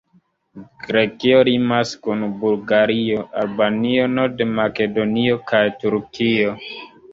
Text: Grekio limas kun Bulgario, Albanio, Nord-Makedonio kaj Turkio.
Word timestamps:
Grekio 0.85 1.41
limas 1.49 1.91
kun 2.07 2.23
Bulgario, 2.39 3.21
Albanio, 3.43 4.09
Nord-Makedonio 4.17 5.41
kaj 5.55 5.63
Turkio. 5.85 6.61